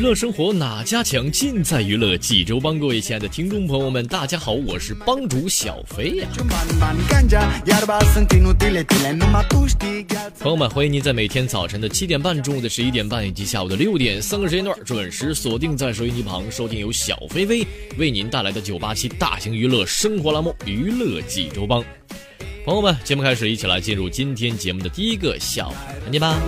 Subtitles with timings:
[0.00, 1.30] 娱乐生活哪家强？
[1.30, 2.78] 尽在娱乐济州帮。
[2.78, 6.26] 各位亲爱的听众朋友们，大家好，我是帮主小飞呀。
[10.38, 17.66] 朋友们，欢迎您在每天早晨的七点半、中午的十一点半以及下午的六点三个时间段准时锁定在收音机旁，收听由小飞飞
[17.98, 21.82] 为您带来的九八七大型娱乐生活栏目《娱乐济州帮》。
[22.62, 26.38] 朋友们，节目开始，一起来进入今天节目的第一个小环节吧。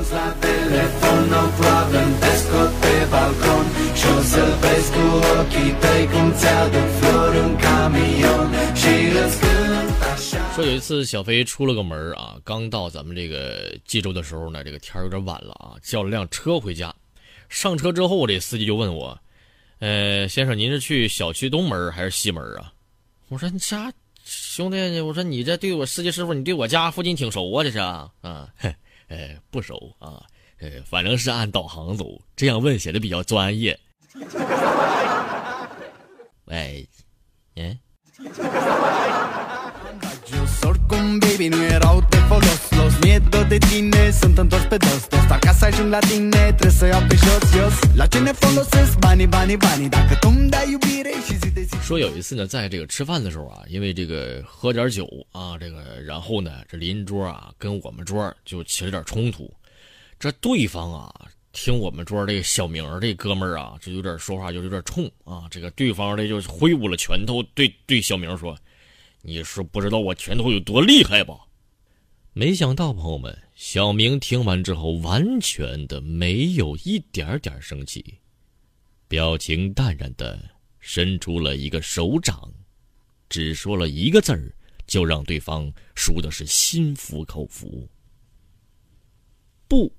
[10.54, 16.94] 说有一次小飞出了个门啊，刚到咱们这个济州的时候呢，这个天有点晚了啊，叫了辆车回家。
[17.48, 19.19] 上车之后，这司机就问我
[19.80, 22.70] ：“呃，先生，您是去小区东门还是西门啊？”
[23.28, 23.91] 我说：“你啥？”
[24.33, 27.62] 兄弟，我说你这对我司机师傅，你对我家附近挺熟啊？
[27.62, 28.48] 这是啊，啊，
[29.08, 30.22] 呃，不熟啊，
[30.58, 33.78] 呃，反正是按导航走，这样问显得比较专业。
[36.47, 36.88] 喂，
[37.56, 37.78] 嗯。
[51.82, 59.53] 说有一次呢，在这个吃饭的时候啊，因为这个喝点酒啊，这个然后呢，这邻桌啊跟我们桌就起了点冲突。
[60.19, 61.12] 这对方啊，
[61.53, 65.44] 听我们桌这个小明这哥们儿啊，这有点说话就有点冲啊。
[65.50, 68.56] 这个对方的就挥舞了拳头，对对小明说
[69.21, 71.34] ：“你是不知道我拳头有多厉害吧？”
[72.34, 78.18] 没想到朋友们，小明听完之后完全的没有一点点生气，
[79.08, 80.38] 表情淡然的。
[80.84, 82.52] 伸出了一个手掌，
[83.28, 84.52] 只说了一个字儿，
[84.84, 87.88] 就让对方输的是心服口服。
[89.69, 89.94] 不。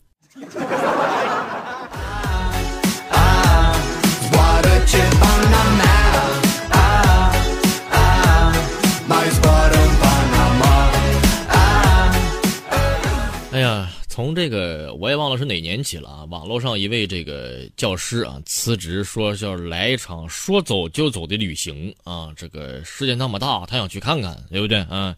[14.23, 22.31] 从这个我也忘了是哪年起了啊，网络上一位这个教师啊辞职，说要来一场说走就走的旅行啊。
[22.33, 25.13] 这个世界那么大，他想去看看，对不对啊？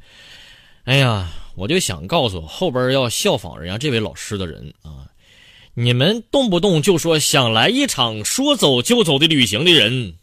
[0.86, 5.06] 哎呀，我就想告诉后边要效仿人家这位老师的人啊，
[5.76, 10.16] 你们动不动就说想来一场说走就走的旅行的人，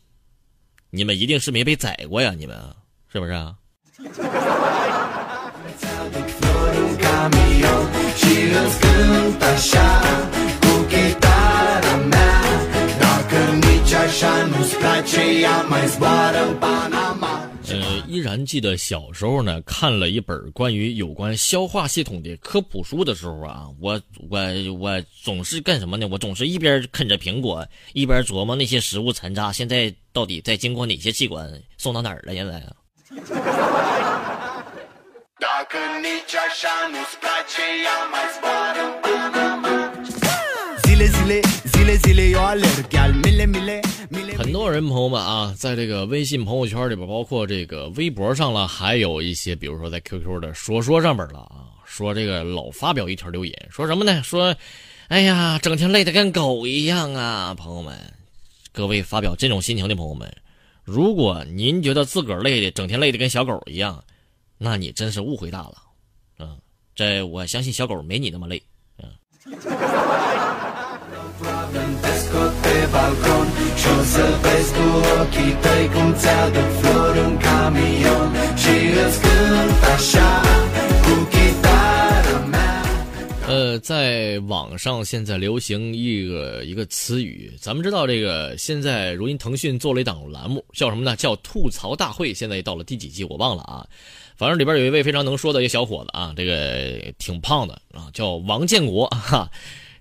[0.91, 2.59] 你们一定是没被宰过呀，你们
[3.13, 3.55] 是不是啊？
[17.69, 24.39] 呃，依然记得小时候呢，看了一本关于有关消化系统的科普书的时候啊，我我
[24.79, 26.07] 我总是干什么呢？
[26.11, 32.35] 我总是一边啃着苹果，一边琢磨那些食物残渣现在到底在经过哪些器官送到哪儿了？
[32.35, 32.63] 现在。
[44.39, 54.23] 很多人朋友们啊，在这个微信朋友圈里边，包括这个微博上了，还有一些，比如说在 QQ 的说说上面了啊，说这个老发表一条留言，说什么呢？
[54.23, 54.55] 说，
[55.09, 57.53] 哎呀，整天累得跟狗一样啊！
[57.53, 57.99] 朋友们，
[58.71, 60.33] 各位发表这种心情的朋友们，
[60.85, 64.05] 如果您觉得自个儿累的整天累得跟小狗一样，
[64.65, 65.75] 那你真是误会大了。
[66.39, 66.57] 嗯，
[66.95, 68.63] 这我相信小狗没你那么累。
[68.99, 69.11] 嗯
[83.53, 91.15] 呃，在网上现在流行一个一个词语，咱们知道这个现在如今腾讯做了一档栏目，叫什么呢？
[91.17, 92.33] 叫吐槽大会。
[92.33, 93.87] 现在到了第几季我忘了啊。
[94.37, 99.51] 反正里边有一位非常能说的一个小伙子啊，这个挺胖的啊，叫王建国 哈。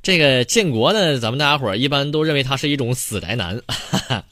[0.01, 3.62] 这个建国呢，咱们大家伙一般都认为他是一种死宅男。
[3.68, 4.25] 哈哈。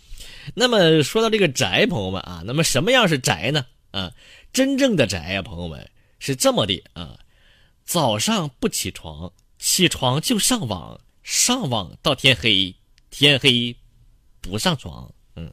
[0.55, 3.65] 那么说到这个宅，朋友们啊，那么什么样是宅呢？
[3.91, 4.11] 啊，
[4.53, 5.85] 真正的宅啊，朋友们
[6.19, 7.17] 是这么的啊，
[7.89, 12.75] 早上不起床，起床就上网，上网到天黑，
[13.09, 13.75] 天黑
[14.41, 15.11] 不上床。
[15.35, 15.51] 嗯。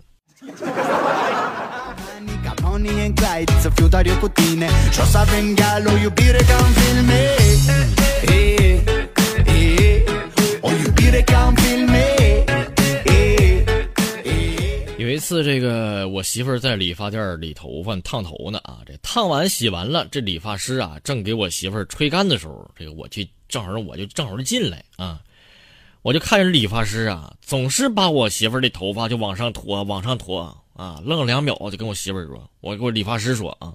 [15.17, 25.23] 一次，这个我媳妇儿在理发店理头发烫头呢啊，这烫完洗完了，这理发师啊正给我媳妇儿吹干的时候，这个我去正好我就正好就进来啊，
[26.03, 33.73] 我就看着理发师啊，总是把我媳妇儿的头发就往上拖，往上拖啊，愣两秒就跟我媳妇儿说，我给我理发师说啊，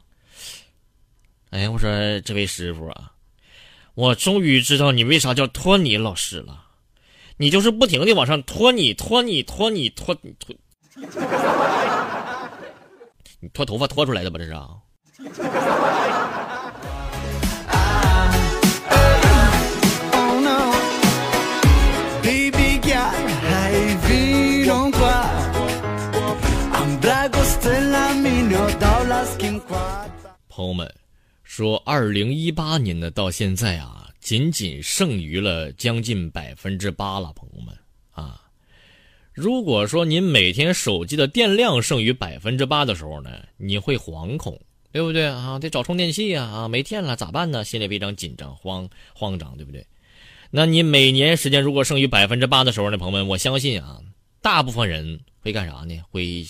[1.50, 1.90] 哎，我说
[2.22, 3.12] 这位师傅啊，
[3.96, 6.64] 我终于知道你为啥叫托尼老师了，
[7.38, 10.56] 你就是不停的往上拖你，拖你，拖你，拖拖。
[13.40, 14.38] 你脱头发脱出来的吧？
[14.38, 14.70] 这是啊。
[30.48, 30.94] 朋友们
[31.44, 37.81] 说，二零一八年的到现在啊，仅仅剩余了将近百分之八了，朋友们啊。
[39.42, 44.56] 如果说您每天手机的电量剩余百分之八的时候呢，你会惶恐，
[44.92, 45.58] 对不对啊？
[45.58, 47.66] 得找充电器啊啊，没电了咋办呢？
[47.66, 49.84] 心里非常紧张、慌慌张，对不对？
[50.52, 54.00] 那你每年时间如果剩余百分之八的时候呢，朋友们，我相信啊，
[54.44, 56.00] 大部分人会干啥呢？
[56.12, 56.46] 会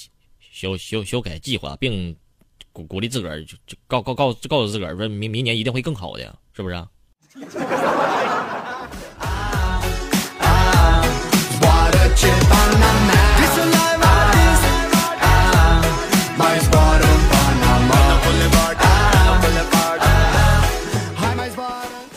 [0.52, 2.14] 修修修改计划，并
[2.74, 3.56] 鼓鼓励自个儿，就
[3.88, 6.76] 告告告告诉自个儿说，明明年一定会更好的，是不是？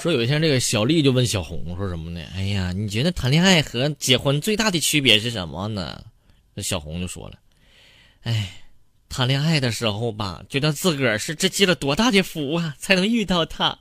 [0.05, 2.21] 说有一天，这个小丽就问小红说什么呢？
[2.37, 6.05] 哎呀，你觉得谈恋爱和结婚最大的区别是什么呢？
[6.53, 7.39] 那小红就说了
[8.25, 8.67] ：“哎，
[9.09, 13.79] 谈恋爱的时候吧，觉得自个儿是这积了多大的福啊，才能遇到他。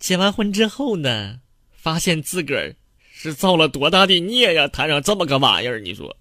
[0.00, 1.38] 结完婚之后呢，
[1.70, 2.74] 发现自个儿……”
[3.14, 4.66] 是造了多大的孽呀！
[4.66, 6.16] 摊上这么个玩意儿，你说？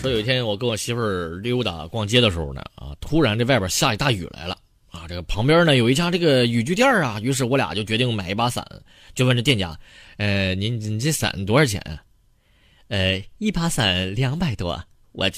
[0.00, 4.56] 说有一天我跟我媳妇儿溜达逛街的时候呢，啊，突然这外边下起大雨来了。
[4.90, 8.64] 啊，这个旁边呢有一家这个雨具店啊，于是我俩就决定买一把伞，
[9.14, 9.76] 就问这店家，
[10.18, 12.00] 呃，您您这伞多少钱啊？
[12.88, 14.80] 呃，一把伞两百多。
[15.12, 15.28] 我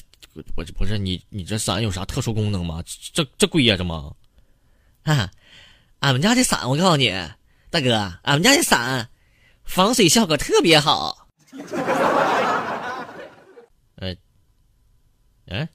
[0.56, 2.84] 我这不是你你这伞有啥特殊功能吗？
[3.14, 4.14] 这这贵呀，这么？
[5.04, 5.30] 啊，
[6.00, 7.10] 俺们家这伞我告诉你，
[7.70, 9.08] 大哥，俺们家这伞
[9.68, 11.28] 防水效果特别好。
[13.96, 14.14] 呃，
[15.50, 15.68] 哎。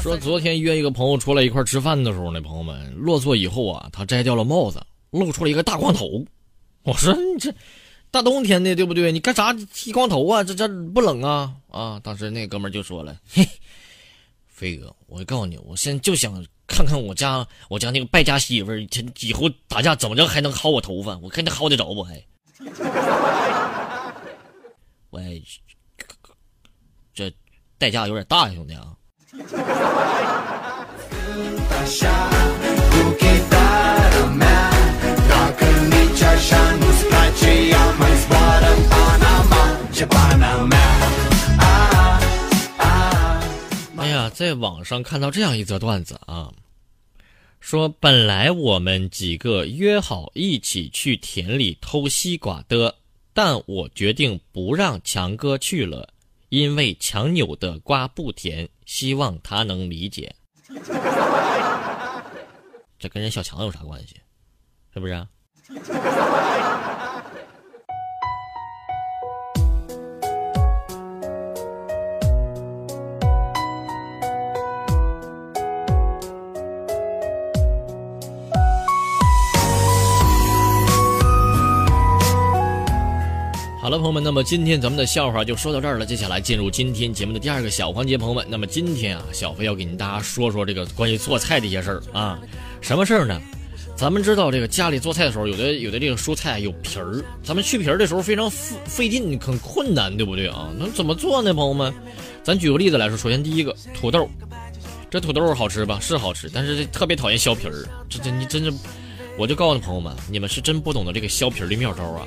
[0.00, 6.24] 说昨天约一个朋友出来一块吃饭的时候呢，朋友们落座以后啊，他摘掉了帽子，露出了一个大光头。
[6.84, 7.52] 我说你这
[8.12, 9.10] 大冬天的对不对？
[9.10, 10.44] 你干啥剃光头啊？
[10.44, 11.54] 这这不冷啊？
[11.70, 11.98] 啊！
[12.04, 13.48] 当时那哥们就说了：“嘿，
[14.46, 18.86] 飞哥，我告诉你，我现在就想看看我家我家那个败家媳妇儿，
[19.20, 21.16] 以后打架怎么着还能薅我头发？
[21.22, 22.02] 我看他薅得着不？
[22.02, 22.22] 还？”
[25.08, 25.18] 我
[27.14, 27.32] 这
[27.78, 28.92] 代价有点大，兄弟啊！
[43.96, 46.52] 哎呀，在网上看到这样一则段子啊，
[47.60, 52.94] 说本来我们几个约好一起去田里偷西瓜的。
[53.34, 56.06] 但我决定不让强哥去了，
[56.50, 60.34] 因为强扭的瓜不甜，希望他能理解。
[62.98, 64.16] 这跟人小强有啥关系？
[64.92, 65.14] 是不是？
[65.14, 65.26] 了，
[84.02, 86.04] 朋友们，那么今天咱们的笑话就说到这儿了。
[86.04, 88.44] 接下来进入今天节目的第二个小环节，朋友们。
[88.50, 92.36] 那么今天啊，小飞要给您大家说说这个关于做菜的一些事儿啊。
[92.80, 93.40] 什么事儿呢？
[93.94, 100.68] 咱们知道这个家里做菜的时候，有的有的这个蔬菜有皮儿，咱们去皮儿的时候非常费费劲，很困难，对不对啊？
[100.76, 101.94] 那怎么做呢，朋友们？
[102.42, 104.28] 咱举个例子来说，首先第一个土豆，
[105.08, 106.00] 这土豆好吃吧？
[106.00, 107.86] 是好吃，但是特别讨厌削皮儿。
[108.08, 108.72] 这这你真是，
[109.38, 112.26] 我就告诉朋友们，你们是真不懂得这个削皮儿的妙招啊！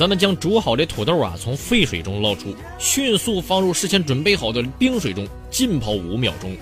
[0.00, 6.56] 咱们将煮好的土豆啊从沸水中捞出，迅速放入事先准备好的冰水中浸泡五秒钟，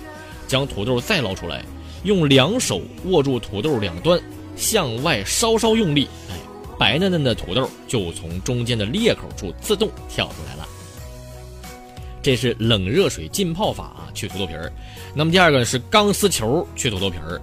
[0.45, 1.63] 将土豆再捞出来，
[2.03, 4.19] 用两手握住土豆两端，
[4.57, 6.35] 向外稍稍用力，哎，
[6.77, 10.67] 白嫩嫩的土豆就从中间的裂口处自动跳出来了。
[12.21, 14.69] 这是冷热水浸泡法啊，去土豆皮儿。
[15.15, 17.39] 那么第二个是钢丝球去土豆皮儿。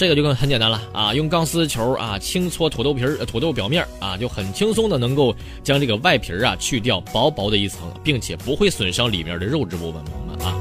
[0.00, 10.56] 这个就更很简单了啊，用钢丝球啊轻搓土豆皮儿、土豆表面啊，就很轻松的能够将这个外皮儿啊去掉薄薄的一层，并且不会损伤里面的肉质部分，朋友们啊。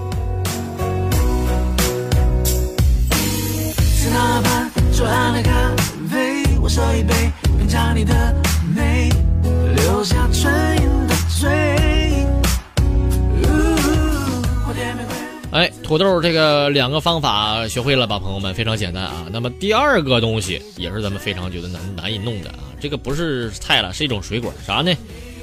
[15.60, 19.28] 哎，土豆这个两个方法学会了吧，朋友们，非常简单啊。
[19.30, 24.96] 那么第二个东西也是咱们非常觉得难难以弄的啊，这个不是菜了，是一种水果，啥呢？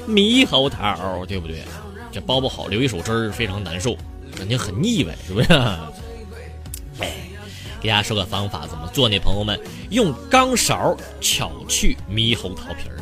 [0.08, 1.60] 猕猴桃，对不对？
[2.10, 3.94] 这包不好，留一手汁儿，非常难受，
[4.34, 5.52] 感觉很腻歪，是不是？
[6.98, 7.12] 哎，
[7.82, 9.18] 给大家说个方法，怎么做呢？
[9.18, 12.96] 朋友们，用钢勺巧去猕猴桃皮儿。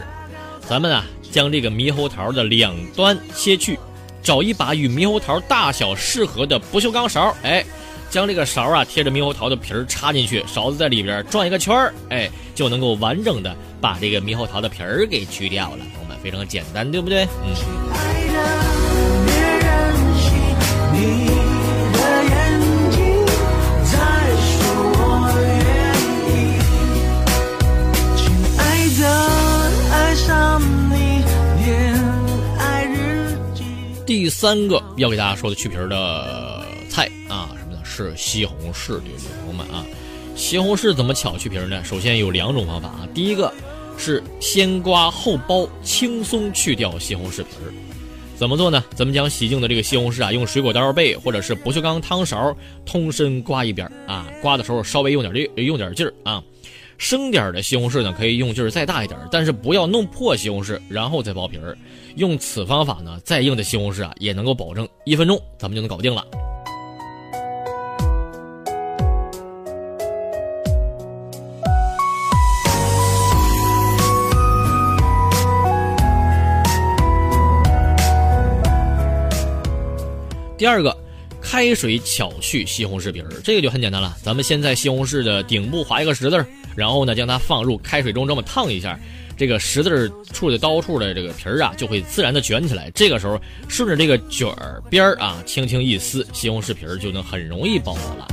[0.67, 3.79] 咱们啊，将这个猕猴桃的两端切去。
[4.25, 7.63] 找一把与猕猴桃大小适合的不锈钢勺，哎，
[8.11, 15.85] 将这个勺啊贴着猕猴桃的皮儿插进去，勺子在里边转一个圈儿，哎，就能够完整的把这个猕猴桃的皮儿给去掉了。
[15.93, 17.25] 朋友们，非常简单，对不对？
[17.45, 18.14] 嗯。
[34.07, 37.81] 第三个要给大家说的去皮儿的菜啊，什么呢？
[37.85, 39.85] 是西红柿，对不对，朋友们啊？
[40.37, 41.83] 西红柿怎么巧去皮儿呢？
[41.83, 43.09] 首先有两种方法啊。
[43.15, 43.51] 第一个
[43.97, 47.73] 是先刮后剥，轻松去掉西红柿皮儿。
[48.37, 48.85] 怎么做呢？
[48.95, 54.27] 咱们将洗净的这个西红柿啊，用水果刀背或者是不锈钢汤勺通身刮一遍啊。
[54.43, 56.43] 刮的时候稍微用点力，用点劲儿啊。
[56.99, 61.77] 生点的西红柿呢，可以用劲儿再大一点，但是不要弄破西红柿，然后再剥皮儿。
[62.17, 66.25] 用此方法呢，再硬的西红柿啊，也能够保证一分钟咱们就能搞定了。
[80.57, 81.04] 第二个。
[81.45, 84.17] 开水巧去西红柿皮儿，这个就很简单了。
[84.23, 88.99] 咱们先在西红柿的顶部划一个十字，然后呢将它放入开水中，这么烫一下，
[89.37, 92.91] 这个十字处的刀处的这个皮儿啊就会自然的卷起来。
[92.95, 98.27] 这个时候顺着这个卷儿边儿啊轻轻一撕，西红柿皮儿就能很容易剥好了。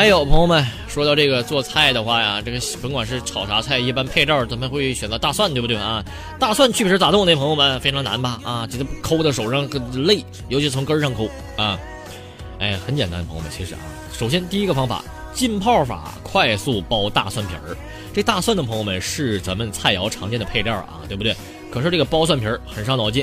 [0.00, 6.02] 还有朋友们说到这个做菜的话呀，这个甭管是炒啥菜，一般配料咱们会选择大蒜，对不对啊？
[6.38, 7.36] 大蒜去皮咋弄呢？
[7.36, 8.40] 朋友们非常难吧？
[8.42, 11.78] 啊，这个抠的手上累，尤其从根上抠啊。
[12.60, 13.80] 哎，很简单，朋友们，其实啊，
[14.10, 15.04] 首先第一个方法，
[15.34, 17.76] 浸泡法，快速剥大蒜皮儿。
[18.14, 21.36] 这大蒜的朋友们是咱们菜肴常见的配料啊，对不对？
[21.70, 23.22] 可是这个剥蒜皮儿很伤脑筋。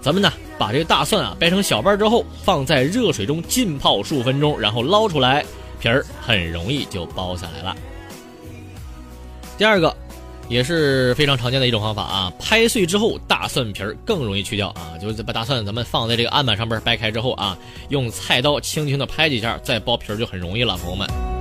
[0.00, 5.44] 咱们呢，把这个大蒜啊掰成小瓣之后，放在热水中浸泡数分钟，然后捞出来。
[5.80, 7.76] 皮儿很容易就剥下来了。
[9.58, 9.94] 第二个，
[10.48, 17.56] 也是非常常见的一种方法啊，拍碎之后大蒜皮儿更容易去掉啊，就是把大蒜咱们放在这个案板上边掰开之后啊，
[17.88, 21.35] 用菜刀轻轻的拍几下，再剥皮儿就很容易了，朋友们。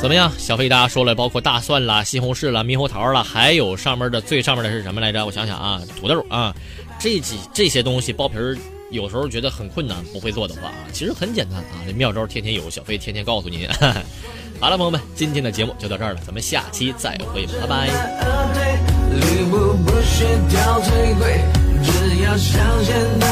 [0.00, 0.30] 怎么样？
[0.36, 5.24] 小飞达说了，包括大蒜啦、西红柿啦、猕猴桃啦，还有上面的最上面的是什么来着？
[5.24, 6.54] 我想想啊，土豆啊，
[6.98, 8.56] 这几这些东西剥皮儿，
[8.90, 13.66] 有时候觉得很困难，不会做的话啊，其实很简单啊，这妙招天天有，小飞天天告诉您。
[14.60, 17.88] 好了，朋友们，今天的节目就到这儿了，咱们下期再会，拜拜。
[21.82, 23.26] 只要向前的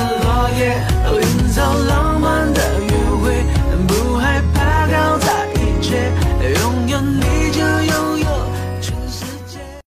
[5.94, 7.03] 耶拥有